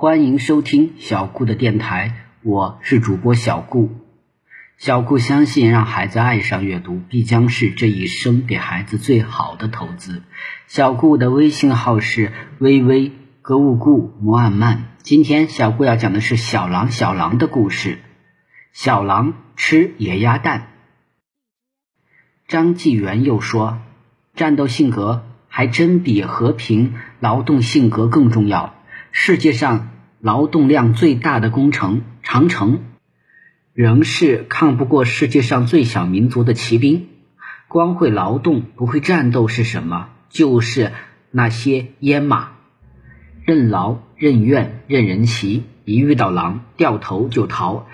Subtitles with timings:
[0.00, 2.14] 欢迎收听小顾的电台，
[2.44, 3.90] 我是主播小顾。
[4.76, 10.22] 小顾相信，让孩子爱上阅读，必将是这一生给孩子最好的投资。
[10.68, 12.30] 小顾的微信号是
[12.60, 13.10] 微微
[13.42, 14.84] 格物顾摩安曼。
[14.98, 17.98] 今天小顾要讲的是小狼小狼的故事。
[18.72, 20.68] 小狼吃野鸭蛋。
[22.46, 23.80] 张纪元又说，
[24.36, 28.77] 战斗性格还真比和平劳动性格更重要。
[29.20, 29.90] 世界上
[30.20, 32.84] 劳动量最大的工程——长城。
[33.74, 37.08] 仍是抗不过世界上最小民族的骑兵。
[37.66, 40.10] 光会劳动不会战斗是什么？
[40.28, 40.92] 就是
[41.32, 42.50] 那些阉马，
[43.44, 47.88] 任劳任怨任人骑，一遇到狼掉头就逃，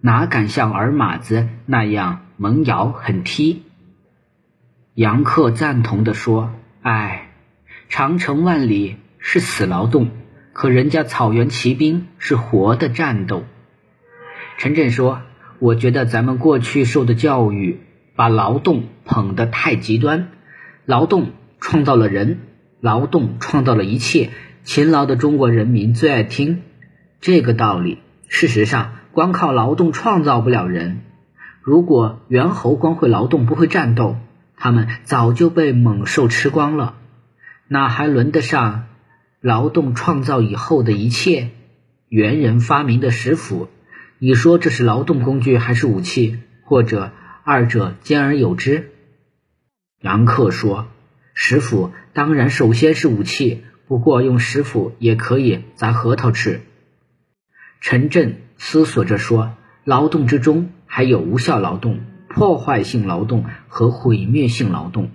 [0.00, 3.62] 哪敢像儿马子那样猛咬狠踢？
[4.94, 7.28] 杨克赞同地说：“哎，
[7.90, 10.08] 长城万里是死劳动，
[10.58, 13.44] 可人家草原骑兵是活的战斗。”
[14.56, 15.20] 陈震说
[15.60, 17.80] ：“我觉得咱们过去受的教育，
[18.14, 20.28] 把劳动捧得太极端。
[20.86, 22.38] 劳动创造了人，
[22.80, 24.30] 劳动创造了一切。
[24.64, 26.62] 勤劳的中国人民最爱听
[27.20, 27.98] 这个道理。
[28.28, 31.02] 事实上，光靠劳动创造不了人。
[31.60, 34.16] 如果猿猴光会劳动不会战斗，
[34.56, 36.94] 他们早就被猛兽吃光了，
[37.68, 38.86] 哪还轮得上
[39.46, 41.50] 劳动创造以后的一切？
[42.08, 43.68] 猿人发明的石斧。”
[44.18, 47.12] 你说这是劳动工具还是武器，或者
[47.44, 48.90] 二者兼而有之？
[50.00, 50.88] 杨克说
[51.32, 56.62] ：“石斧当然首先是武器，不过用石斧也可以砸核桃吃。”
[57.80, 65.10] 陈震思索着说：“劳动之中还有无效劳动、破坏性劳动和毁灭性劳动。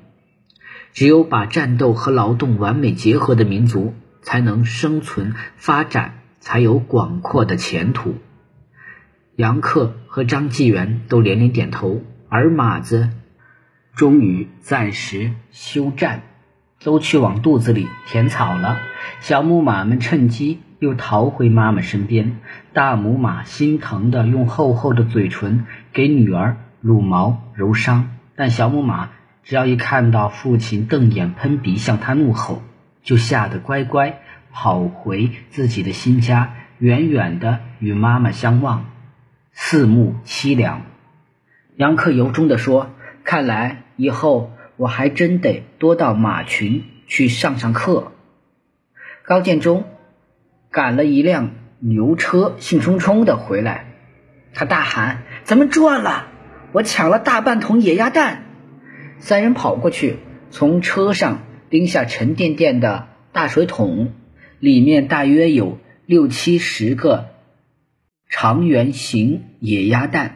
[0.93, 8.15] 只有把战斗和劳动完美结合的民族，才能生存发展，才有广阔的前途。”
[9.35, 13.09] 杨克和张纪元都连连点头，而马子
[13.95, 16.21] 终于暂时休战，
[16.83, 18.77] 都去往肚子里填草了。
[19.19, 22.37] 小母马们趁机又逃回妈妈身边，
[22.73, 29.09] 大母马心疼的用厚厚的嘴唇给女儿撸毛揉伤，但小母马
[29.43, 32.61] 只要一看到父亲瞪眼喷鼻向他怒吼，
[33.03, 34.19] 就吓得乖乖
[34.51, 38.85] 跑回自己的新家，远远的与妈妈相望。
[39.53, 40.83] 四目凄凉，
[41.75, 42.91] 杨克由衷地说
[43.23, 48.13] ：“看来以后我还真得多到马群去上上课。”
[49.23, 49.85] 高建中
[50.69, 53.85] 赶了一辆牛车，兴冲冲的回来，
[54.53, 56.27] 他大喊：“咱们赚了！
[56.71, 58.43] 我抢了大半桶野鸭蛋！”
[59.19, 60.17] 三人跑过去，
[60.49, 61.39] 从车上
[61.71, 64.11] 拎下沉甸甸的大水桶，
[64.59, 67.29] 里面大约有六七十个。
[68.29, 70.35] 长圆形野鸭蛋，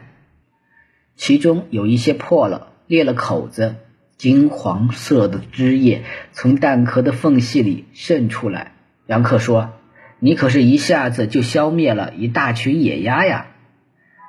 [1.14, 3.76] 其中有一些破了，裂了口子，
[4.16, 8.72] 金黄色的汁液从蛋壳的缝隙里渗出来。
[9.06, 9.74] 杨克说
[10.20, 13.48] ：“你可是一下子就消灭了一大群野鸭呀！”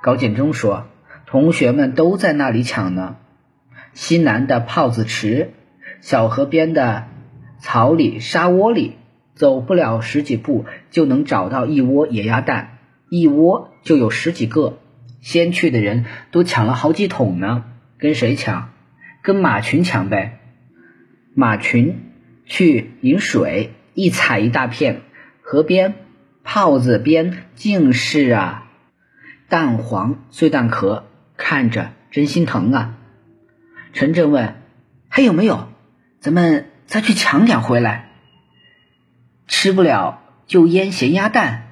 [0.03, 0.87] 高建中说
[1.25, 3.15] ：“同学们都在那里抢呢，
[3.93, 5.53] 西南的泡子池、
[6.07, 7.09] 小河边的
[7.59, 8.93] 草里沙窝里，
[9.35, 12.77] 走不了十几步就能找到一窝野鸭蛋。”
[13.11, 14.79] 一窝就有十几个，
[15.19, 17.65] 先去的人都抢了好几桶呢。
[17.97, 18.69] 跟谁抢？
[19.21, 20.39] 跟马群抢呗。
[21.35, 21.99] 马群
[22.45, 25.01] 去饮水，一踩一大片。
[25.41, 25.93] 河边
[26.45, 28.69] 泡子边尽是啊，
[29.49, 31.03] 蛋黄碎蛋壳，
[31.35, 32.95] 看着真心疼啊。
[33.91, 34.55] 陈震问
[35.09, 35.67] ：“还有没有？
[36.27, 38.09] 咱们再去抢点回来。
[39.47, 41.67] 吃不了就腌咸鸭蛋。”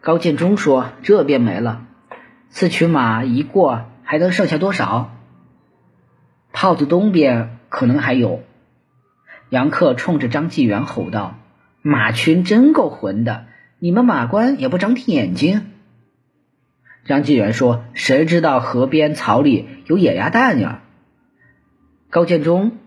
[0.00, 1.84] 高建中说：“这边没了，
[2.48, 5.14] 四驱马一过，还能剩下多少？
[6.50, 8.42] 炮子东边可能还有。”
[9.50, 11.38] 杨克冲着张纪元吼道
[11.82, 13.48] ：“马群真够混的，
[13.78, 15.72] 你们马官也不长点眼睛。”
[17.04, 20.80] 张纪元说：“谁知道河边草里有野鸭蛋呀？”
[22.08, 22.78] 高建中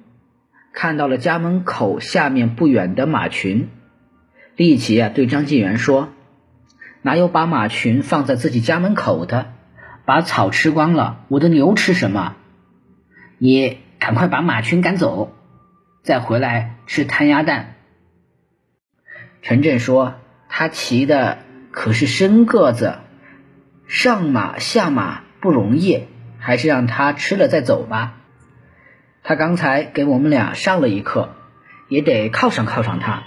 [0.73, 3.69] 看到了家门口下面不远的马群，
[4.56, 6.09] 立即啊对张晋元说。
[7.03, 9.53] 哪有把马群放在自己家门口的？
[10.06, 12.35] 把草吃光了，我的牛吃什么？
[13.39, 15.33] 你赶快把马群赶走，
[16.03, 17.75] 再回来吃摊鸭蛋。
[19.41, 20.13] 陈震说
[20.47, 21.39] ：“他骑的
[21.71, 23.00] 可是深个子，
[23.88, 26.03] 上马下马不容易，
[26.38, 28.20] 还是让他吃了再走吧。
[29.23, 31.29] 他刚才给我们俩上了一课，
[31.88, 33.23] 也得犒赏犒赏他。”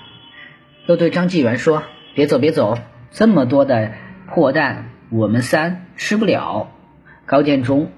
[0.87, 1.83] 又对张纪元说。
[2.17, 2.79] 别走，别走，
[3.11, 3.91] 这么多的
[4.29, 6.71] 破蛋，我们三吃不了。
[7.27, 7.91] 高建中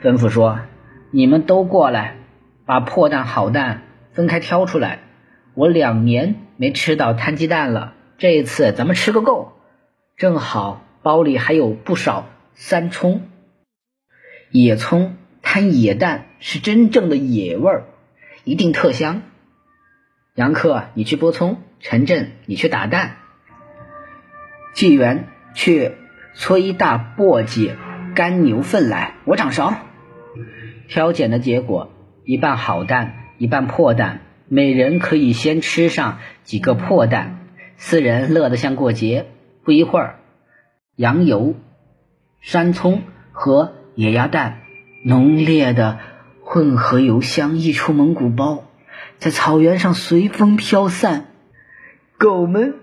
[0.00, 0.60] 吩咐说
[1.10, 2.14] ：“你们都过来，
[2.64, 3.82] 把破蛋好蛋
[4.12, 5.00] 分开挑出来。
[5.54, 9.54] 我两年没吃到摊鸡蛋了，这一次咱们吃个够。
[10.16, 13.22] 正好包里还有不少三葱、
[14.52, 17.84] 野葱，摊野蛋是真正的野味儿，
[18.44, 19.22] 一定特香。
[20.34, 23.16] 杨克，你去剥葱；陈震，你去打蛋；
[24.74, 25.92] 纪元去
[26.34, 27.74] 搓一大簸箕。”
[28.14, 29.74] 干牛粪来，我掌勺。
[30.88, 31.92] 挑拣的结果，
[32.24, 37.46] 一半好蛋，一半破蛋，每人可以先吃上几个破蛋。
[37.76, 39.26] 四人乐得像过节。
[39.64, 40.20] 不一会儿，
[40.96, 41.56] 羊油、
[42.40, 43.02] 山葱
[43.32, 44.62] 和野鸭蛋
[45.04, 45.98] 浓烈的
[46.56, 48.64] 混合油香溢出蒙古包，
[49.18, 51.26] 在草原上随风飘散。
[52.16, 52.76] 狗们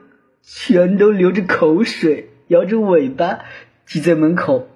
[0.44, 3.40] 全都流着口水，摇着尾巴
[3.88, 4.68] 挤在门口。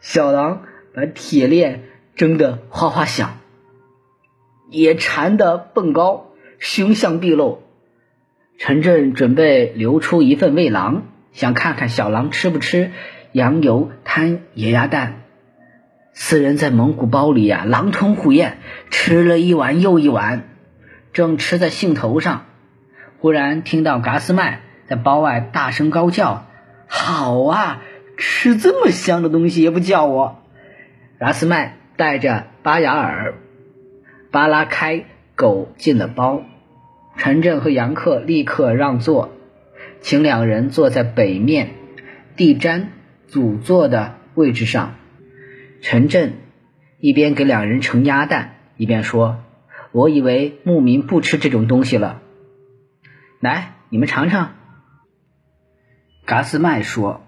[0.00, 1.84] 小狼把铁链
[2.16, 3.38] 挣得哗哗响，
[4.70, 7.62] 也馋得蹦高，凶相毕露。
[8.58, 12.90] 陈震准备留出一份喂狼，想看看小狼吃不吃
[13.30, 15.21] 羊油摊野鸭蛋。
[16.14, 18.58] 四人在蒙古包里呀，狼吞虎咽，
[18.90, 20.48] 吃了一碗又一碗。
[21.12, 22.46] 正吃在兴头上，
[23.18, 26.46] 忽然听到嘎斯麦在包外大声高叫
[26.86, 27.82] ：“好啊！”
[28.18, 30.42] 吃这么香的东西也不叫我，
[31.18, 33.34] 拉斯麦带着巴雅尔、
[34.30, 36.42] 巴拉开狗进了包。
[37.16, 39.32] 陈震和杨克立刻让座，
[40.02, 41.70] 请两人坐在北面
[42.36, 42.84] 地毡
[43.28, 44.94] 主座的位置上。
[45.82, 46.34] 陈震
[47.00, 49.42] 一边给两人盛鸭蛋，一边说
[49.92, 52.22] ：“我以为牧民不吃这种东西了，
[53.40, 54.52] 来，你们尝尝。”
[56.24, 57.20] 嘎斯麦说。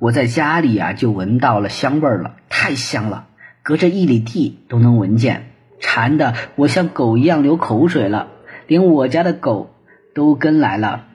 [0.00, 3.26] 我在家里啊，就闻到了香味了，太香了，
[3.64, 5.50] 隔着一里地都能闻见，
[5.80, 8.28] 馋的我像狗一样流口水了，
[8.68, 9.74] 连我家的狗
[10.14, 11.06] 都跟来了。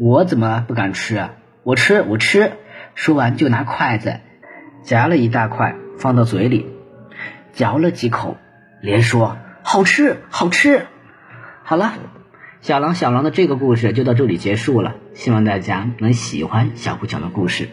[0.00, 1.34] 我怎么不敢吃啊？
[1.62, 2.52] 我吃，我吃！
[2.94, 4.20] 说完就拿筷子
[4.82, 6.66] 夹了一大块放到嘴里，
[7.52, 8.36] 嚼了几口，
[8.80, 10.86] 连说好吃，好吃。
[11.62, 11.94] 好了，
[12.60, 17.68] 小狼小狼的这个故事就到这里结束了，希望大家能喜欢小虎讲的故事。